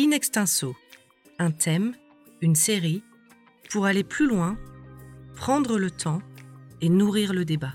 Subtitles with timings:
[0.00, 0.76] In extenso,
[1.40, 1.92] un thème,
[2.40, 3.02] une série,
[3.68, 4.56] pour aller plus loin,
[5.34, 6.20] prendre le temps
[6.80, 7.72] et nourrir le débat.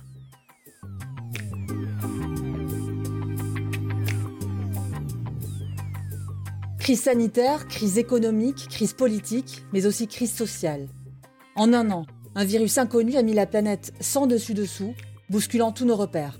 [6.79, 10.87] Crise sanitaire, crise économique, crise politique, mais aussi crise sociale.
[11.57, 12.05] En un an,
[12.35, 14.95] un virus inconnu a mis la planète sans dessus-dessous,
[15.29, 16.39] bousculant tous nos repères.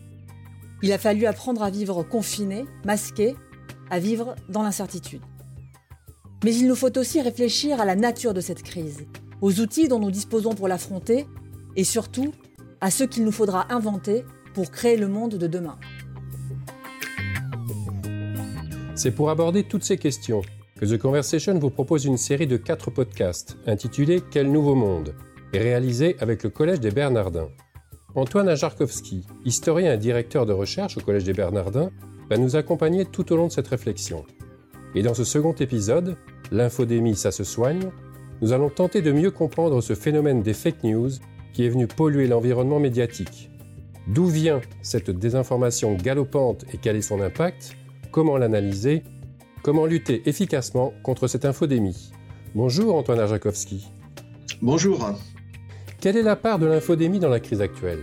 [0.82, 3.36] Il a fallu apprendre à vivre confiné, masqué,
[3.90, 5.22] à vivre dans l'incertitude.
[6.44, 9.06] Mais il nous faut aussi réfléchir à la nature de cette crise,
[9.42, 11.26] aux outils dont nous disposons pour l'affronter
[11.76, 12.34] et surtout
[12.82, 15.78] à ce qu'il nous faudra inventer pour créer le monde de demain.
[18.96, 20.42] C'est pour aborder toutes ces questions
[20.80, 25.16] que The Conversation vous propose une série de quatre podcasts intitulés Quel nouveau monde
[25.54, 27.50] et réalisés avec le Collège des Bernardins.
[28.16, 31.90] Antoine Ajarkowski, historien et directeur de recherche au Collège des Bernardins,
[32.30, 34.26] va nous accompagner tout au long de cette réflexion.
[34.96, 36.18] Et dans ce second épisode,
[36.52, 37.90] L'infodémie, ça se soigne,
[38.42, 41.10] nous allons tenter de mieux comprendre ce phénomène des fake news
[41.54, 43.50] qui est venu polluer l'environnement médiatique.
[44.08, 47.78] D'où vient cette désinformation galopante et quel est son impact?
[48.12, 49.04] Comment l'analyser?
[49.62, 52.12] Comment lutter efficacement contre cette infodémie?
[52.54, 53.88] Bonjour Antoine Arjakovski.
[54.62, 55.10] Bonjour.
[56.02, 58.02] Quelle est la part de l'infodémie dans la crise actuelle?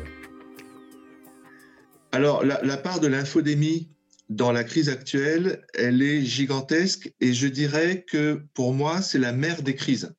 [2.12, 3.90] Alors, la, la, part de l'infodémie
[4.30, 9.32] dans la crise actuelle, elle est gigantesque et je dirais que pour moi, c'est la
[9.32, 10.14] mère des crises.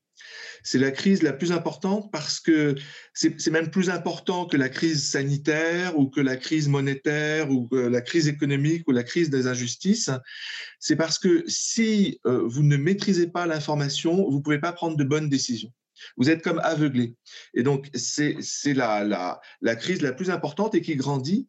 [0.64, 2.76] C'est la crise la plus importante parce que
[3.14, 7.78] c'est même plus important que la crise sanitaire ou que la crise monétaire ou que
[7.78, 10.12] la crise économique ou la crise des injustices.
[10.80, 14.98] C'est parce que si euh, vous ne maîtrisez pas l'information, vous ne pouvez pas prendre
[14.98, 15.72] de bonnes décisions.
[16.18, 17.16] Vous êtes comme aveuglé.
[17.54, 18.36] Et donc, c'est
[18.74, 21.48] la, la, la crise la plus importante et qui grandit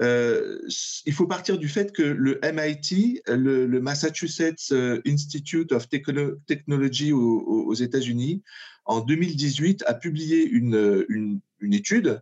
[0.00, 7.74] il faut partir du fait que le MIT, le, Massachusetts euh, Institute of Technology aux,
[7.74, 8.42] États-Unis,
[8.84, 12.20] en 2018 a publié une, une, étude.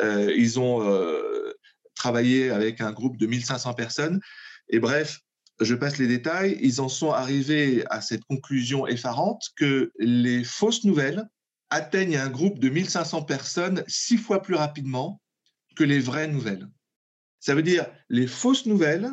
[0.00, 1.52] Euh, ils ont euh,
[1.94, 4.20] travaillé avec un groupe de 1500 personnes.
[4.68, 5.20] Et bref,
[5.60, 6.58] je passe les détails.
[6.60, 11.24] Ils en sont arrivés à cette conclusion effarante que les fausses nouvelles
[11.70, 15.20] atteignent un groupe de 1500 personnes six fois plus rapidement
[15.76, 16.68] que les vraies nouvelles.
[17.40, 19.10] Ça veut dire les fausses nouvelles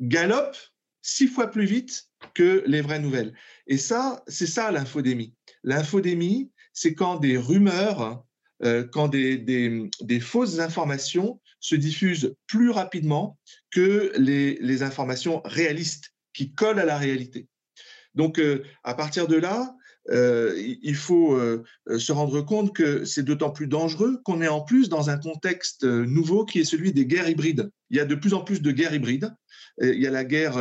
[0.00, 0.70] galopent
[1.02, 3.34] six fois plus vite que les vraies nouvelles.
[3.66, 5.34] Et ça, c'est ça l'infodémie.
[5.62, 8.24] L'infodémie, c'est quand des rumeurs,
[8.62, 13.38] euh, quand des, fausses informations se diffusent plus rapidement
[13.70, 17.48] que les, informations réalistes qui collent à la réalité.
[18.14, 19.74] Donc, euh, à partir de là,
[20.12, 21.62] il faut euh,
[21.98, 25.84] se rendre compte que c'est d'autant plus dangereux qu'on est en plus dans un contexte
[25.84, 27.70] euh, nouveau qui est celui des guerres hybrides.
[27.90, 29.32] Il y a de plus en plus de guerres hybrides.
[29.82, 30.56] Il y a la guerre,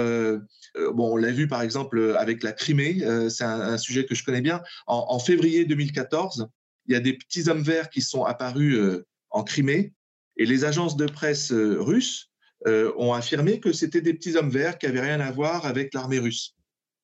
[0.93, 2.99] bon, on l'a vu par exemple avec la Crimée,
[3.29, 4.61] c'est un, sujet que je connais bien.
[4.87, 6.47] En, en, février 2014,
[6.87, 8.79] il y a des petits hommes verts qui sont apparus
[9.29, 9.93] en Crimée
[10.37, 12.31] et les agences de presse russes
[12.65, 16.19] ont affirmé que c'était des petits hommes verts qui n'avaient rien à voir avec l'armée
[16.19, 16.55] russe.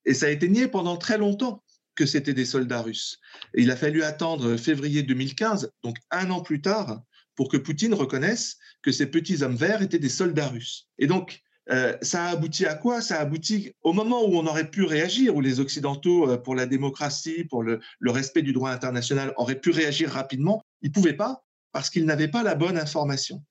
[0.05, 1.64] Et ça a été nié pendant très longtemps
[1.95, 3.19] que c'était des soldats russes.
[3.53, 7.01] Il a fallu attendre février 2015, donc un an plus tard,
[7.35, 10.87] pour que Poutine reconnaisse que ces petits hommes verts étaient des soldats russes.
[10.97, 11.41] Et donc,
[11.71, 13.01] euh, ça a abouti à quoi?
[13.01, 16.55] Ça a abouti au moment où on aurait pu réagir, où les Occidentaux, euh, pour
[16.55, 20.63] la démocratie, pour le, le, respect du droit international, auraient pu réagir rapidement.
[20.81, 23.43] Ils ne pouvaient pas parce qu'ils n'avaient pas la bonne information.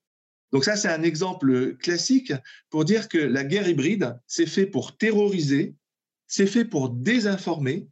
[0.53, 2.33] Donc ça, c'est un exemple classique
[2.71, 5.75] pour dire que la guerre hybride, c'est fait pour terroriser,
[6.29, 7.89] c'est fait pour désinformer,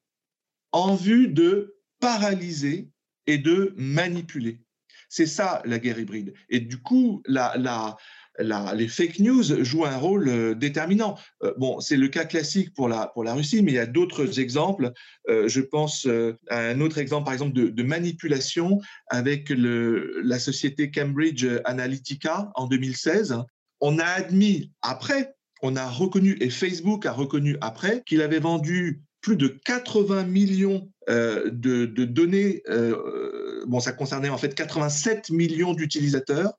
[0.72, 2.88] en vue de paralyser
[3.26, 4.60] et de manipuler.
[5.08, 6.32] C'est ça la guerre hybride.
[6.48, 11.18] Et du coup, les fake news jouent un rôle euh, déterminant.
[11.44, 13.86] Euh, bon, c'est le cas classique pour la, pour la Russie, mais il y a
[13.86, 14.92] d'autres exemples.
[15.28, 16.08] Euh, je pense
[16.48, 23.36] à un autre exemple, par exemple, de, manipulation avec la société Cambridge Analytica en 2016.
[23.80, 29.02] On a admis après, on a reconnu, et Facebook a reconnu après, qu'il avait vendu
[29.22, 32.62] plus de 80 millions euh, de, données.
[32.68, 36.52] Euh, bon, ça concernait en fait 87 millions d'utilisateurs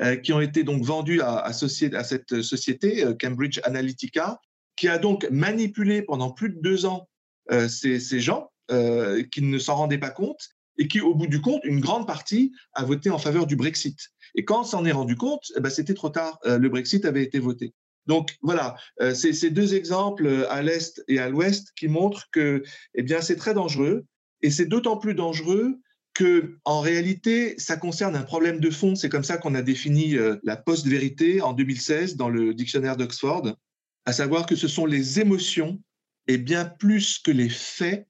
[0.00, 4.40] euh, qui ont été vendus à, cette société euh, Cambridge Analytica,
[4.74, 7.08] qui a donc manipulé pendant plus de deux ans
[7.50, 10.48] euh, ces, gens euh, qui ne s'en rendaient pas compte
[10.78, 13.98] et qui, au bout du compte, une grande partie a voté en faveur du Brexit.
[14.34, 16.38] Et quand on s'en est rendu compte, eh ben, c'était trop tard.
[16.46, 17.74] le Brexit avait été voté.
[18.06, 22.28] Donc voilà, euh, c'est ces deux exemples euh, à l'est et à l'ouest qui montrent
[22.30, 22.62] que
[22.94, 24.04] eh bien c'est très dangereux
[24.40, 25.78] et c'est d'autant plus dangereux
[26.14, 28.94] que en réalité ça concerne un problème de fond.
[28.96, 33.56] C'est comme ça qu'on a défini euh, la post-vérité en 2016 dans le dictionnaire d'Oxford,
[34.04, 35.80] à savoir que ce sont les émotions
[36.26, 38.06] est bien plus que les faits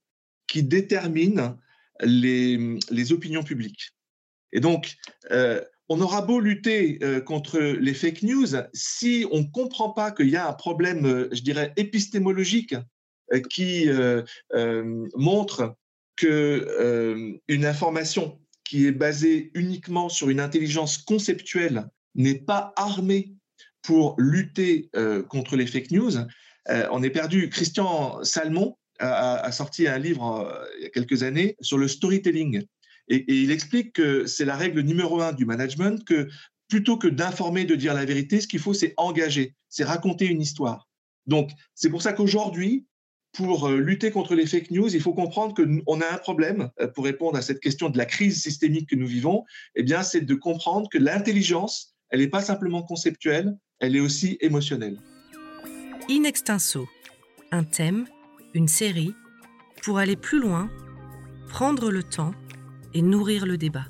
[0.46, 1.56] qui déterminent
[2.00, 3.90] les, opinions publiques.
[4.52, 4.96] Et donc,
[5.88, 10.28] on aura beau lutter euh, contre les fake news, si on ne comprend pas qu'il
[10.28, 12.74] y a un problème, euh, je dirais, épistémologique
[13.48, 13.88] qui
[15.16, 15.74] montre
[16.16, 23.32] qu'une information qui est basée uniquement sur une intelligence conceptuelle n'est pas armée
[23.80, 24.90] pour lutter
[25.30, 26.12] contre les fake news,
[26.68, 27.48] on est perdu.
[27.48, 32.66] Christian Salmon a, sorti un livre il y a quelques années sur le storytelling.
[33.08, 36.28] Et, il explique que c'est la règle numéro un du management, que
[36.68, 40.40] plutôt que d'informer, de dire la vérité, ce qu'il faut, c'est engager, c'est raconter une
[40.40, 40.88] histoire.
[41.26, 42.86] Donc, c'est pour ça qu'aujourd'hui,
[43.32, 46.86] pour euh, lutter contre les fake news, il faut comprendre qu'on a un problème euh,
[46.88, 49.44] pour répondre à cette question de la crise systémique que nous vivons.
[49.74, 54.36] Eh bien, c'est de comprendre que l'intelligence, elle n'est pas simplement conceptuelle, elle est aussi
[54.40, 54.98] émotionnelle.
[56.10, 56.88] In extenso,
[57.50, 58.06] un thème,
[58.54, 59.14] une série,
[59.82, 60.70] pour aller plus loin,
[61.48, 62.34] prendre le temps
[62.94, 63.86] et nourrir le débat.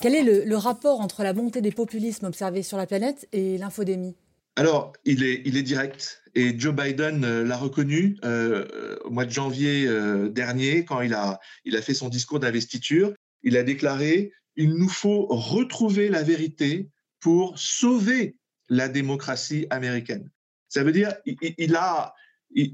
[0.00, 4.16] Quel est le, rapport entre la montée des populismes observés sur la planète et l'infodémie?
[4.56, 9.24] Alors, il est, il est direct et Joe Biden euh, l'a reconnu euh, au mois
[9.24, 13.12] de janvier euh, dernier quand il a, il a fait son discours d'investiture.
[13.42, 16.90] Il a déclaré il nous faut retrouver la vérité
[17.20, 18.36] pour sauver
[18.68, 20.28] la démocratie américaine.
[20.68, 22.14] Ça veut dire il, a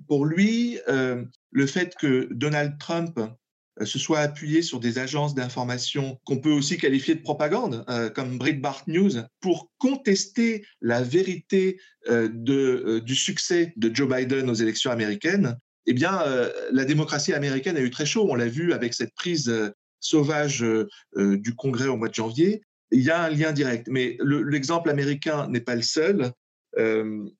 [0.08, 3.26] pour lui le fait que Donald Trump euh,
[3.84, 8.38] se soit appuyé sur des agences d'information qu'on peut aussi qualifier de propagande, euh, comme
[8.38, 12.28] Breitbart News, pour contester la vérité euh,
[13.00, 16.22] du succès de Joe Biden aux élections américaines, eh bien,
[16.70, 18.26] la démocratie américaine a eu très chaud.
[18.28, 19.50] On l'a vu avec cette prise
[20.00, 20.62] sauvage
[21.16, 22.60] du Congrès au mois de janvier.
[22.90, 23.88] Il y a un lien direct.
[23.88, 26.32] Mais l'exemple américain n'est pas le seul.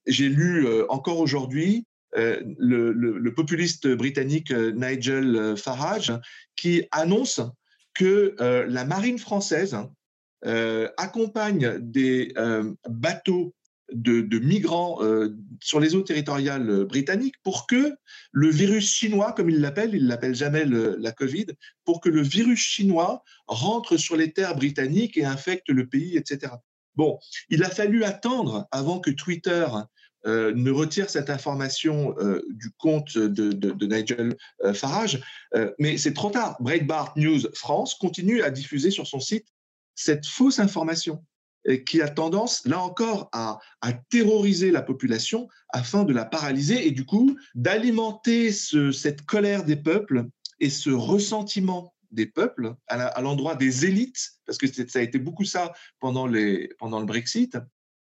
[0.06, 1.84] J'ai lu encore aujourd'hui
[2.16, 6.12] euh, le, populiste britannique euh, Nigel euh, Farage,
[6.56, 7.40] qui annonce
[7.94, 9.76] que la marine française
[10.96, 12.32] accompagne des
[12.88, 13.56] bateaux
[13.93, 15.00] de, migrants
[15.60, 17.96] sur les eaux territoriales britanniques pour que
[18.31, 21.46] le virus chinois, comme il l'appelle, il l'appelle jamais la Covid,
[21.84, 26.52] pour que le virus chinois rentre sur les terres britanniques et infecte le pays, etc.
[26.94, 27.19] Bon,
[27.49, 29.66] il a fallu attendre avant que Twitter
[30.29, 35.23] euh, ne retire cette information euh, du compte de, Nigel euh, Farage,
[35.79, 36.57] mais c'est trop tard.
[36.61, 39.47] Breitbart News France continue à diffuser sur son site
[39.95, 41.25] cette fausse information
[41.87, 43.59] qui a tendance, là encore, à,
[44.11, 50.27] terroriser la population afin de la paralyser et du coup d'alimenter cette colère des peuples
[50.61, 55.45] et ce ressentiment des peuples à l'endroit des élites, parce que ça a été beaucoup
[55.45, 57.59] ça pendant le Brexit.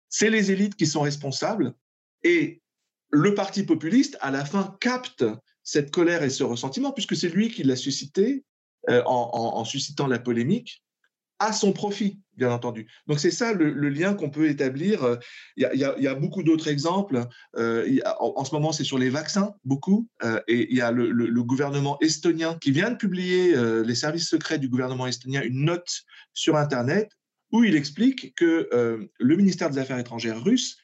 [0.09, 1.75] C'est les élites qui sont responsables
[2.23, 2.63] et
[3.11, 5.25] le parti populiste, à la fin, capte
[5.63, 8.45] cette colère et ce ressentiment, puisque c'est lui qui l'a suscité
[8.89, 10.85] euh, en, suscitant la polémique,
[11.39, 12.89] à son profit, bien entendu.
[13.09, 15.19] Donc c'est ça le, lien qu'on peut établir.
[15.57, 17.27] Il y a, beaucoup d'autres exemples.
[17.57, 20.09] Euh, en, ce moment, c'est sur les vaccins, beaucoup.
[20.23, 24.59] Euh, et il y a le, gouvernement estonien qui vient de publier, les services secrets
[24.59, 26.03] du gouvernement estonien, une note
[26.33, 27.11] sur Internet
[27.53, 28.69] où il explique que
[29.19, 30.79] le ministère des Affaires étrangères russe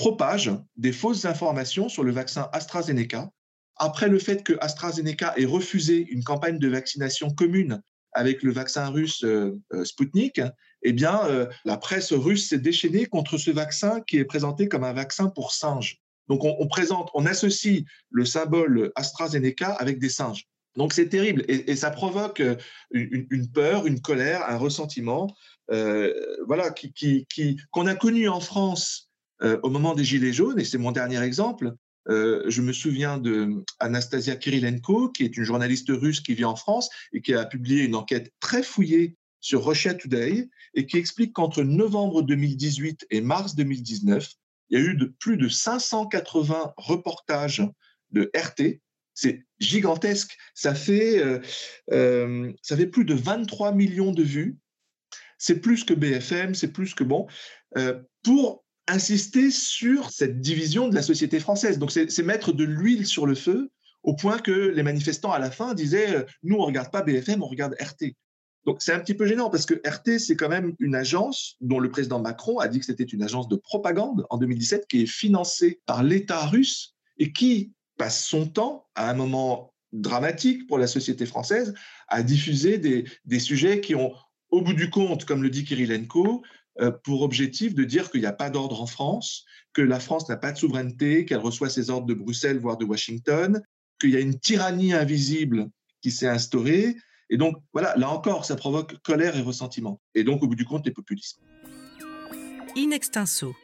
[0.00, 3.30] propage des fausses informations sur le vaccin AstraZeneca,
[3.76, 7.82] après le fait que AstraZeneca ait refusé une campagne de vaccination commune
[8.14, 10.40] avec le vaccin russe euh, euh, Sputnik,
[10.82, 14.84] eh bien, euh, la presse russe s'est déchaînée contre ce vaccin qui est présenté comme
[14.84, 15.98] un vaccin pour singes.
[16.28, 20.46] Donc, on, présente, on associe le symbole AstraZeneca avec des singes.
[20.76, 22.40] Donc, c'est terrible et, ça provoque
[22.92, 25.36] une, peur, une colère, un ressentiment,
[25.68, 27.26] voilà, qui,
[27.72, 29.09] qu'on a connu en France
[29.42, 31.74] euh, au moment des Gilets jaunes, et c'est mon dernier exemple,
[32.08, 36.56] euh, je me souviens de Anastasia Kirilenko, qui est une journaliste russe qui vit en
[36.56, 41.32] France et qui a publié une enquête très fouillée sur Russia Today et qui explique
[41.32, 44.28] qu'entre novembre 2018 et mars 2019,
[44.70, 47.62] il y a eu de plus de 580 reportages
[48.10, 48.80] de RT.
[49.14, 50.36] C'est gigantesque.
[50.54, 51.22] Ça fait,
[51.90, 54.58] euh, ça fait plus de 23 millions de vues.
[55.38, 57.26] C'est plus que BFM, c'est plus que bon.
[58.22, 61.78] pour insister sur cette division de la société française.
[61.78, 63.70] Donc, c'est mettre de l'huile sur le feu
[64.02, 67.42] au point que les manifestants, à la fin, disaient euh, Nous, on regarde pas BFM,
[67.42, 68.14] on regarde RT.
[68.66, 71.78] Donc, c'est un petit peu gênant parce que RT, c'est quand même une agence dont
[71.78, 75.06] le président Macron a dit que c'était une agence de propagande en 2017 qui est
[75.06, 80.86] financée par l'État russe et qui passe son temps, à un moment dramatique pour la
[80.86, 81.74] société française,
[82.08, 84.12] à diffuser des, sujets qui ont,
[84.50, 86.42] au bout du compte, comme le dit Kirilenko,
[87.04, 90.36] pour objectif de dire qu'il n'y a pas d'ordre en France, que la France n'a
[90.36, 93.62] pas de souveraineté, qu'elle reçoit ses ordres de Bruxelles, voire de Washington,
[94.00, 95.68] qu'il y a une tyrannie invisible
[96.00, 96.96] qui s'est instaurée.
[97.28, 100.00] Et donc, voilà, là encore, ça provoque colère et ressentiment.
[100.14, 101.42] Et donc, au bout du compte, les populismes.
[102.76, 103.54] In extenso,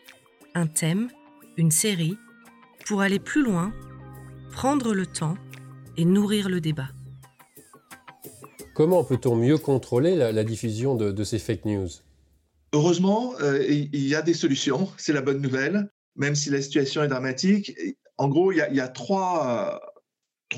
[0.54, 1.08] un thème,
[1.56, 2.16] une série,
[2.86, 3.72] pour aller plus loin,
[4.52, 5.36] prendre le temps
[5.96, 6.88] et nourrir le débat.
[8.74, 11.88] Comment peut-on mieux contrôler la, diffusion de, ces fake news?
[12.72, 17.02] Heureusement, euh, il y a des solutions, c'est la bonne nouvelle, même si la situation
[17.02, 17.72] est dramatique.
[18.18, 19.80] En gros, il y a, trois,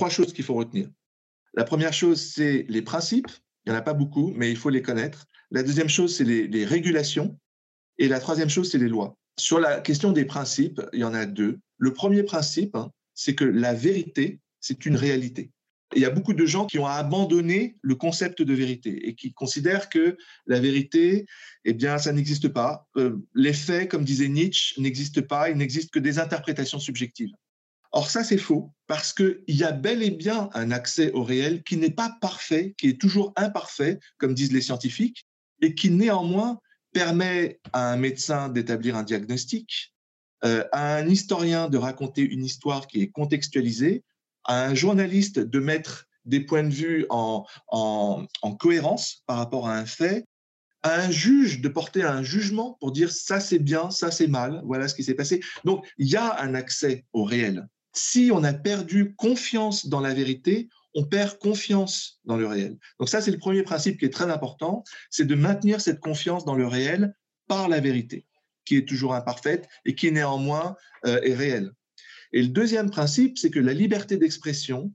[0.09, 0.89] choses qu'il faut retenir.
[1.55, 3.29] La première chose, c'est les principes.
[3.65, 5.27] Il n'y en a pas beaucoup, mais il faut les connaître.
[5.51, 7.39] La deuxième chose, c'est les, régulations.
[7.99, 9.17] Et la troisième chose, c'est les lois.
[9.39, 11.59] Sur la question des principes, il y en a deux.
[11.77, 15.51] Le premier principe, hein, c'est que la vérité, c'est une réalité.
[15.95, 19.33] Il y a beaucoup de gens qui ont abandonné le concept de vérité et qui
[19.33, 21.25] considèrent que la vérité,
[21.65, 22.87] eh bien, ça n'existe pas.
[22.97, 25.49] Euh, les faits, comme disait Nietzsche, n'existent pas.
[25.49, 27.33] Il n'existe que des interprétations subjectives.
[27.93, 31.63] Or, ça, c'est faux, parce qu'il y a bel et bien un accès au réel
[31.63, 35.25] qui n'est pas parfait, qui est toujours imparfait, comme disent les scientifiques,
[35.63, 36.61] et qui néanmoins
[36.93, 39.95] permet à un médecin d'établir un diagnostic,
[40.45, 44.05] euh, à un historien de raconter une histoire qui est contextualisée,
[44.49, 48.27] à un journaliste de mettre des points de vue en, en,
[48.59, 50.25] cohérence par rapport à un fait,
[50.83, 54.61] à un juge de porter un jugement pour dire ça c'est bien, ça c'est mal,
[54.65, 55.41] voilà ce qui s'est passé.
[55.65, 57.69] Donc il y a un accès au réel.
[57.95, 62.77] Si on a perdu confiance dans la vérité, on perd confiance dans le réel.
[62.99, 66.45] Donc ça c'est le premier principe qui est très important, c'est de maintenir cette confiance
[66.45, 67.15] dans le réel
[67.49, 68.27] par la vérité,
[68.65, 70.77] qui est toujours imparfaite et qui néanmoins
[71.07, 71.73] euh, est réelle.
[72.33, 74.93] Et le deuxième principe, c'est que la liberté d'expression,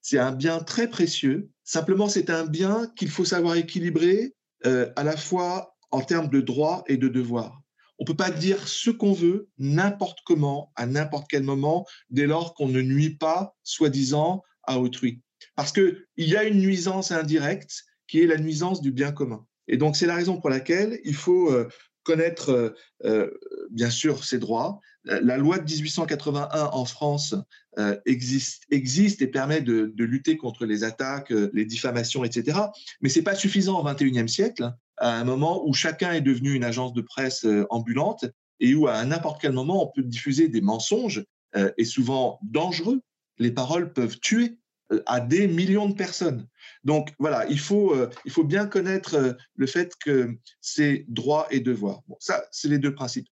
[0.00, 1.50] c'est un bien très précieux.
[1.64, 4.34] Simplement, c'est un bien qu'il faut savoir équilibrer
[4.66, 7.60] euh, à la fois en termes de droits et de devoirs.
[7.98, 12.26] On ne peut pas dire ce qu'on veut n'importe comment, à n'importe quel moment, dès
[12.26, 15.20] lors qu'on ne nuit pas, soi-disant, à autrui.
[15.54, 19.46] Parce qu'il y a une nuisance indirecte qui est la nuisance du bien commun.
[19.68, 21.68] Et donc, c'est la raison pour laquelle il faut euh,
[22.02, 23.30] connaître, euh,
[23.70, 27.34] bien sûr, ses droits, la loi de 1881 en France
[27.78, 32.58] euh, existe, et permet de, lutter contre les attaques, euh, les diffamations, etc.
[33.00, 36.52] Mais ce n'est pas suffisant au XXIe siècle, à un moment où chacun est devenu
[36.52, 38.26] une agence de presse euh, ambulante
[38.58, 41.24] et où à n'importe quel moment on peut diffuser des mensonges
[41.78, 43.00] et souvent dangereux.
[43.38, 44.58] Les paroles peuvent tuer
[45.06, 46.46] à des millions de personnes.
[46.84, 47.94] Donc voilà, il faut,
[48.24, 52.00] il faut bien connaître le fait que c'est droit et devoir.
[52.18, 53.28] Ça, c'est les deux principes.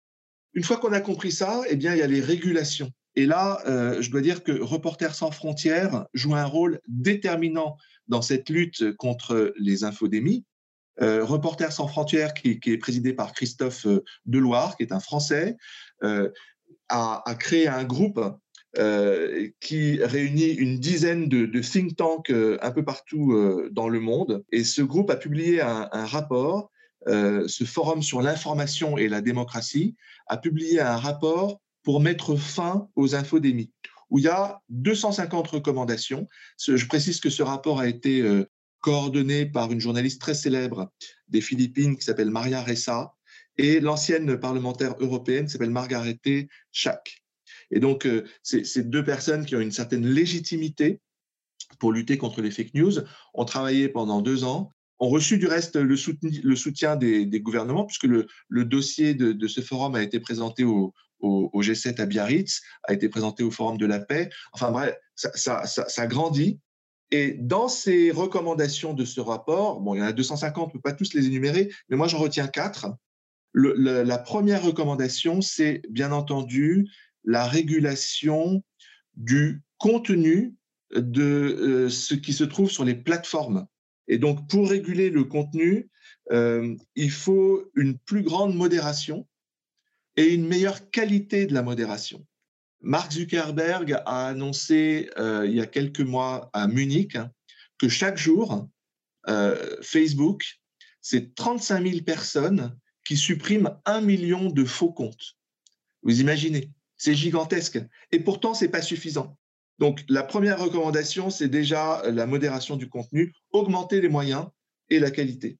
[0.55, 2.91] Une fois qu'on a compris ça, eh bien, il y a les régulations.
[3.15, 8.21] Et là, euh, je dois dire que Reporters sans frontières joue un rôle déterminant dans
[8.21, 10.45] cette lutte contre les infodémies.
[11.01, 15.57] Euh, Reporters sans frontières, qui, est présidé par Christophe euh, Deloire, qui est un Français,
[16.89, 18.21] a, créé un groupe
[19.61, 23.33] qui réunit une dizaine de, think tanks un peu partout
[23.71, 24.43] dans le monde.
[24.51, 26.71] Et ce groupe a publié un rapport
[27.07, 29.95] euh, ce forum sur l'information et la démocratie
[30.27, 33.71] a publié un rapport pour mettre fin aux infodémies,
[34.09, 36.27] où il y a 250 recommandations.
[36.57, 40.91] Je précise que ce rapport a été euh, coordonné par une journaliste très célèbre
[41.27, 43.13] des Philippines qui s'appelle Maria Ressa
[43.57, 47.24] et l'ancienne parlementaire européenne qui s'appelle Margarete Schack.
[47.71, 50.99] Et donc, euh, ces deux personnes qui ont une certaine légitimité
[51.79, 52.93] pour lutter contre les fake news
[53.33, 58.27] ont travaillé pendant deux ans ont reçu du reste le, soutien, des, gouvernements, puisque le,
[58.65, 63.49] dossier de, ce forum a été présenté au, G7 à Biarritz, a été présenté au
[63.49, 64.29] Forum de la paix.
[64.53, 66.59] Enfin bref, ça, grandit.
[67.11, 70.71] Et dans ces recommandations de ce rapport, bon, il y en a 250, on ne
[70.73, 72.87] peut pas tous les énumérer, mais moi j'en retiens quatre.
[73.53, 76.89] la première recommandation, c'est bien entendu
[77.25, 78.63] la régulation
[79.15, 80.55] du contenu
[80.95, 83.67] de euh, ce qui se trouve sur les plateformes
[84.07, 85.89] et donc, pour réguler le contenu,
[86.31, 89.27] euh, il faut une plus grande modération
[90.15, 92.25] et une meilleure qualité de la modération.
[92.81, 97.31] Mark Zuckerberg a annoncé euh, il y a quelques mois à Munich hein,
[97.77, 98.69] que chaque jour,
[99.81, 100.45] Facebook,
[101.01, 105.35] c'est 35 000 personnes qui suppriment un million de faux comptes.
[106.03, 107.79] Vous imaginez, c'est gigantesque.
[108.11, 109.37] Et pourtant, ce n'est pas suffisant.
[109.79, 114.47] Donc, la première recommandation, c'est déjà la modération du contenu, augmenter les moyens
[114.89, 115.57] et la qualité.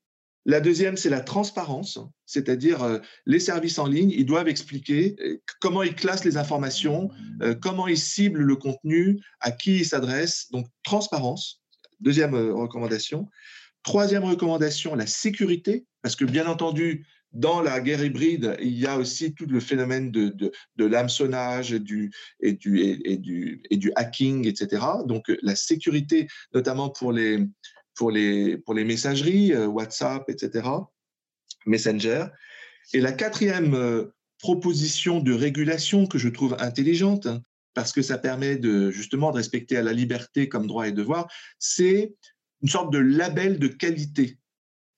[0.47, 5.41] La deuxième, c'est la transparence, c'est-à-dire euh, les services en ligne, ils doivent expliquer euh,
[5.59, 7.09] comment ils classent les informations,
[7.41, 10.51] euh, comment ils ciblent le contenu, à qui ils s'adressent.
[10.51, 11.63] Donc, transparence,
[11.99, 13.27] deuxième recommandation.
[13.81, 18.97] Troisième recommandation, la sécurité, parce que bien entendu, dans la guerre hybride, il y a
[18.97, 20.33] aussi tout le phénomène de,
[20.77, 22.11] de, l'hameçonnage et du,
[23.95, 24.85] hacking, etc.
[25.05, 27.45] Donc la sécurité, notamment pour les,
[28.69, 30.67] messageries, euh, WhatsApp, etc.,
[31.65, 32.27] Messenger.
[32.93, 34.05] Et la quatrième euh,
[34.39, 37.27] proposition de régulation que je trouve intelligente,
[37.73, 41.27] parce que ça permet de, justement de respecter à la liberté comme droit et devoir,
[41.59, 42.15] c'est
[42.61, 44.37] une sorte de label de qualité.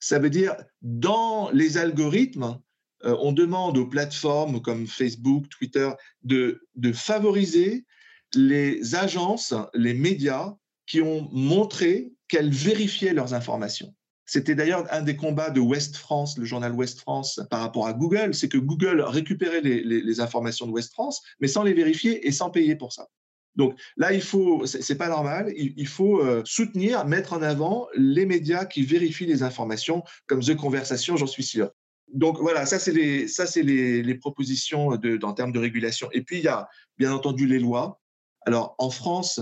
[0.07, 2.61] Ça veut dire, dans les algorithmes,
[3.03, 5.89] euh, on demande aux plateformes comme Facebook, Twitter,
[6.23, 6.61] de,
[6.93, 7.85] favoriser
[8.33, 13.93] les agences, les médias qui ont montré qu'elles vérifiaient leurs informations.
[14.25, 17.91] C'était d'ailleurs un des combats de West France, le journal West France, par rapport à
[17.91, 22.31] Google, c'est que Google récupérait les, informations de West France, mais sans les vérifier et
[22.31, 23.09] sans payer pour ça.
[23.57, 28.25] Donc là, il faut, c'est pas normal, il, faut euh, soutenir, mettre en avant les
[28.25, 31.71] médias qui vérifient les informations, comme The Conversation, j'en suis sûr.
[32.13, 36.07] Donc voilà, ça c'est les, ça c'est les, propositions de, en termes de régulation.
[36.13, 37.99] Et puis il y a bien entendu les lois.
[38.45, 39.41] Alors en France,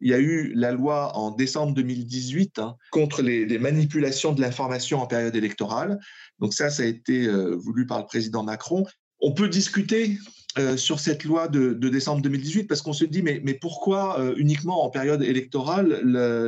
[0.00, 5.00] il y a eu la loi en décembre 2018 hein, contre les, manipulations de l'information
[5.00, 5.98] en période électorale.
[6.38, 8.86] Donc ça, ça a été euh, voulu par le président Macron.
[9.20, 10.18] On peut discuter
[10.58, 14.84] euh, sur cette loi de, décembre 2018 parce qu'on se dit mais, pourquoi euh, uniquement
[14.84, 16.00] en période électorale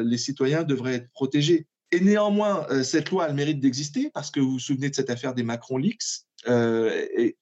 [0.04, 1.66] les citoyens devraient être protégés?
[1.90, 5.08] Et néanmoins, cette loi a le mérite d'exister parce que vous vous souvenez de cette
[5.08, 6.26] affaire des Macron Leaks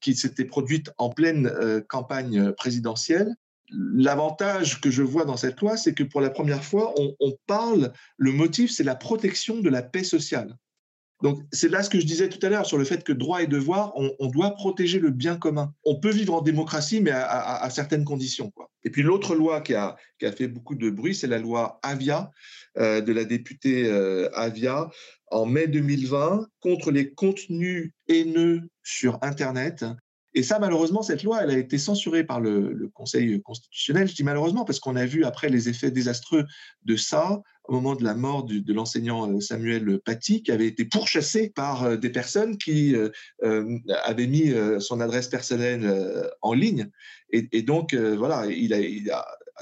[0.01, 1.53] qui s'était produite en pleine
[1.89, 3.35] campagne présidentielle
[3.71, 7.93] L'avantage que je vois dans cette loi, c'est que pour la première fois, on, parle,
[8.17, 10.57] le motif, c'est la protection de la paix sociale.
[11.23, 13.43] Donc, c'est là ce que je disais tout à l'heure sur le fait que droit
[13.43, 15.73] et devoir, on, doit protéger le bien commun.
[15.85, 18.53] On peut vivre en démocratie, mais à, certaines conditions.
[18.85, 21.81] Et puis, l'autre loi qui a, qui a, fait beaucoup de bruit, c'est la loi
[21.83, 22.31] Avia,
[22.77, 24.91] euh, de la députée euh, Avia,
[25.31, 29.85] en mai 2020, contre les contenus haineux sur Internet
[30.37, 34.07] et ça, malheureusement, cette loi, elle a été censurée par le, Conseil constitutionnel.
[34.07, 36.45] Je dis malheureusement parce qu'on a vu après les effets désastreux
[36.85, 40.85] de ça au moment de la mort de l'enseignant euh, Samuel Paty, qui avait été
[40.85, 43.11] pourchassé par euh, des personnes qui euh,
[44.05, 46.91] avaient mis son adresse personnelle en ligne.
[47.31, 48.45] Et, donc, voilà,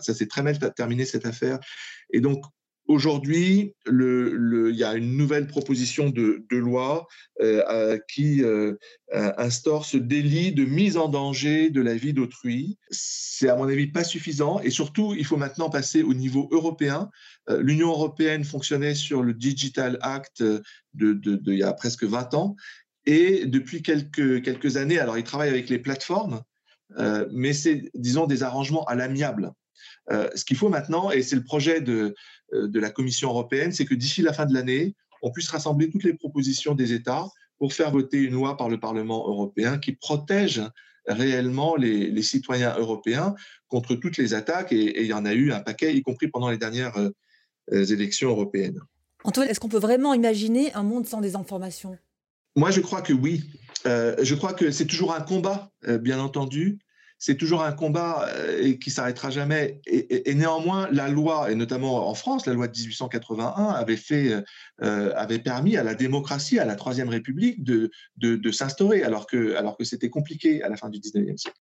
[0.00, 1.60] ça s'est très mal terminé cette affaire.
[2.12, 2.42] Et donc,
[2.86, 7.06] Aujourd'hui, il y a une nouvelle proposition de, loi
[7.40, 8.74] euh, euh, qui euh,
[9.10, 12.76] instaure ce délit de mise en danger de la vie d'autrui.
[12.90, 17.08] C'est à mon avis pas suffisant et surtout, il faut maintenant passer au niveau européen.
[17.48, 22.54] L'Union européenne fonctionnait sur le Digital Act de, il y a presque 20 ans
[23.06, 26.42] et depuis quelques, quelques années, alors ils travaillent avec les plateformes,
[27.32, 29.52] mais c'est, disons, des arrangements à l'amiable.
[30.10, 32.14] Ce qu'il faut maintenant, et c'est le projet de,
[32.54, 35.90] euh, de la Commission européenne, c'est que d'ici la fin de l'année, on puisse rassembler
[35.90, 37.26] toutes les propositions des États
[37.58, 40.62] pour faire voter une loi par le Parlement européen qui protège
[41.06, 43.34] réellement les, citoyens européens
[43.68, 44.72] contre toutes les attaques.
[44.72, 48.30] Et, il y en a eu un paquet, y compris pendant les dernières euh, élections
[48.30, 48.80] européennes.
[49.24, 51.96] Antoine, est-ce qu'on peut vraiment imaginer un monde sans désinformation?
[52.56, 53.42] Moi, je crois que oui.
[53.86, 56.78] Euh, je crois que c'est toujours un combat, bien entendu,
[57.18, 59.80] c'est toujours un combat euh, qui s'arrêtera jamais.
[59.86, 64.42] Et, néanmoins, la loi, et notamment en France, la loi de 1881 avait fait,
[64.82, 69.54] euh, avait permis à la démocratie, à la Troisième République de, de, s'instaurer, alors que,
[69.56, 71.58] alors que c'était compliqué à la fin du 19e siècle.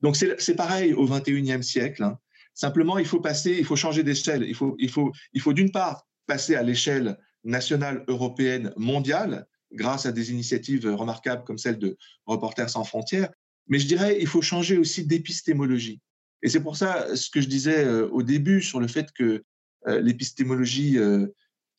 [0.00, 2.02] Donc c'est pareil au 21e siècle.
[2.02, 2.18] Hein.
[2.54, 4.44] Simplement, il faut passer, il faut changer d'échelle.
[4.46, 10.06] Il faut, il faut, il faut d'une part passer à l'échelle nationale, européenne, mondiale, grâce
[10.06, 13.30] à des initiatives remarquables comme celle de Reporters sans frontières,
[13.68, 16.00] mais je dirais, il faut changer aussi d'épistémologie.
[16.42, 19.42] Et c'est pour ça ce que je disais euh, au début sur le fait que
[19.86, 21.26] euh, l'épistémologie euh,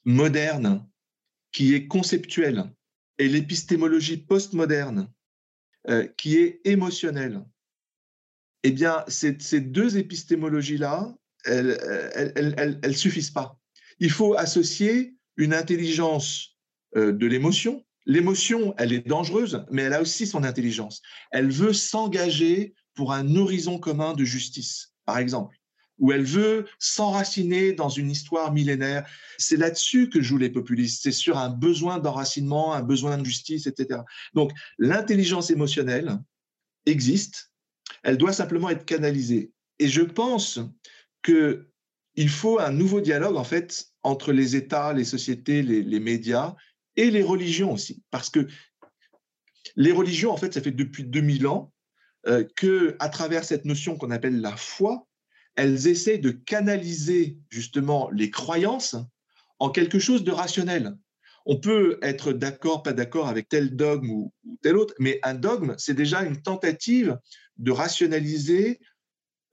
[0.05, 0.87] moderne,
[1.51, 2.73] qui est conceptuelle,
[3.17, 5.09] et l'épistémologie postmoderne,
[6.17, 7.45] qui est émotionnelle,
[8.63, 13.57] eh bien, ces, deux épistémologies-là, elles ne elles, elles, suffisent pas.
[13.99, 16.57] Il faut associer une intelligence
[16.95, 21.01] de l'émotion, L'émotion, elle est dangereuse, mais elle a aussi son intelligence.
[21.31, 25.57] Elle veut s'engager pour un horizon commun de justice, par exemple,
[25.97, 29.07] ou elle veut s'enraciner dans une histoire millénaire.
[29.37, 31.01] C'est là-dessus que jouent les populistes.
[31.03, 34.01] C'est sur un besoin d'enracinement, un besoin de justice, etc.
[34.33, 36.19] Donc, l'intelligence émotionnelle
[36.85, 37.51] existe.
[38.03, 39.51] Elle doit simplement être canalisée.
[39.79, 40.59] Et je pense
[41.21, 41.67] que
[42.17, 46.55] il faut un nouveau dialogue, en fait, entre les États, les sociétés, les, les médias
[46.97, 48.03] et les religions aussi.
[48.11, 48.47] Parce que
[49.75, 51.73] les religions, en fait, ça fait depuis 2000 ans
[52.27, 55.07] euh, que, à travers cette notion qu'on appelle la foi,
[55.55, 58.95] elles essaient de canaliser justement les croyances
[59.59, 60.95] en quelque chose de rationnel.
[61.45, 65.75] on peut être d'accord, pas d'accord avec tel dogme ou, tel autre, mais un dogme,
[65.77, 67.19] c'est déjà une tentative
[67.57, 68.79] de rationaliser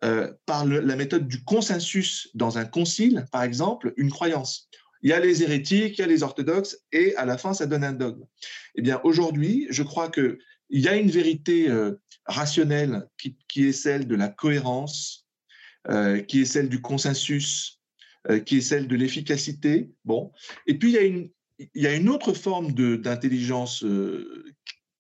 [0.03, 4.69] euh, par la méthode du consensus dans un concile, par exemple, une croyance.
[5.03, 7.67] Il y a les hérétiques, il y a les orthodoxes, et à la fin, ça
[7.67, 8.25] donne un dogme.
[8.77, 10.39] Eh bien, aujourd'hui, je crois qu'il
[10.71, 11.93] y a une vérité euh,
[12.27, 15.27] rationnelle qui, est celle de la cohérence,
[15.89, 17.81] euh, qui est celle du consensus,
[18.47, 19.91] qui est celle de l'efficacité.
[20.05, 20.31] Bon.
[20.69, 21.29] Et puis, il y a une,
[21.75, 24.45] il y a une autre forme d'intelligence euh,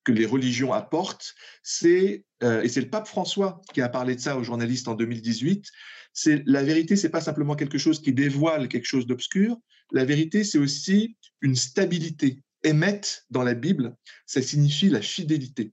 [0.05, 4.21] que les religions apportent, c'est euh, et c'est le pape François qui a parlé de
[4.21, 5.67] ça aux journalistes en 2018.
[6.13, 9.57] C'est la vérité, c'est pas simplement quelque chose qui dévoile quelque chose d'obscur.
[9.93, 12.43] La vérité, c'est aussi une stabilité.
[12.65, 15.73] Émettre dans la Bible, ça signifie la fidélité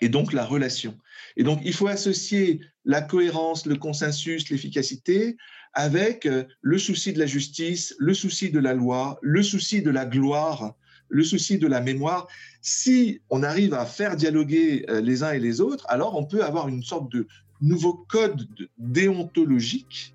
[0.00, 0.98] et donc la relation.
[1.36, 5.36] Et donc, il faut associer la cohérence, le consensus, l'efficacité
[5.72, 9.90] avec euh, le souci de la justice, le souci de la loi, le souci de
[9.90, 10.74] la gloire,
[11.10, 12.28] le souci de la mémoire.
[12.62, 16.42] Si on arrive à faire dialoguer euh, les uns et les autres, alors on peut
[16.42, 17.26] avoir une sorte de
[17.60, 18.46] nouveau code
[18.78, 20.14] déontologique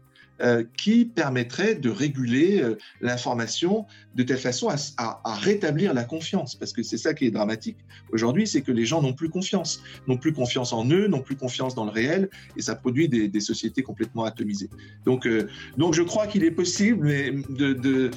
[0.77, 6.55] qui permettrait de réguler euh, l'information de telle façon à, rétablir la confiance.
[6.55, 7.77] Parce que c'est ça qui est dramatique
[8.11, 11.35] aujourd'hui, c'est que les gens n'ont plus confiance, n'ont plus confiance en eux, n'ont plus
[11.35, 14.69] confiance dans le réel, et ça produit des, sociétés complètement atomisées.
[15.05, 17.07] Donc, euh, donc je crois qu'il est possible
[17.49, 18.11] de, de,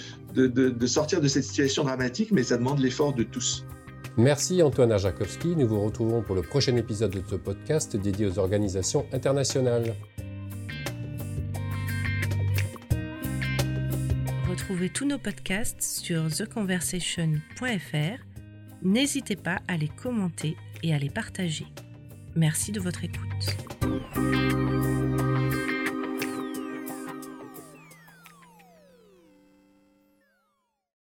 [0.47, 3.65] de, sortir de cette situation dramatique, mais ça demande l'effort de tous.
[4.17, 5.55] Merci Antoine Arjakovski.
[5.57, 9.95] Nous vous retrouvons pour le prochain épisode de ce podcast dédié aux organisations internationales.
[14.59, 18.25] Retrouvez tous nos podcasts sur theconversation.fr.
[18.83, 21.67] N'hésitez pas à les commenter et à les partager.
[22.35, 23.57] Merci de votre écoute.